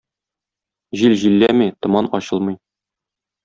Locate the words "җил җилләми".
1.01-1.69